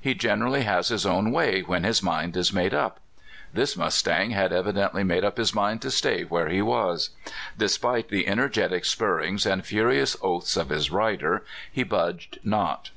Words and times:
He 0.00 0.14
generally 0.14 0.62
has 0.62 0.90
his 0.90 1.04
own 1.04 1.32
way 1.32 1.60
when 1.62 1.82
his 1.82 2.00
mind 2.00 2.36
is 2.36 2.52
made 2.52 2.72
up. 2.72 3.00
This 3.52 3.76
mustang 3.76 4.30
had 4.30 4.52
evidently 4.52 5.02
made 5.02 5.24
up 5.24 5.38
his 5.38 5.52
mind 5.56 5.82
to 5.82 5.90
stay 5.90 6.22
where 6.22 6.48
he 6.48 6.62
was. 6.62 7.10
Despite 7.58 8.08
the 8.08 8.26
ener 8.26 8.48
getic 8.48 8.86
spurrings 8.86 9.44
and 9.44 9.66
furious 9.66 10.16
oaths 10.22 10.56
of 10.56 10.68
his 10.68 10.92
rider, 10.92 11.44
he 11.72 11.82
budged 11.82 12.38
not. 12.44 12.90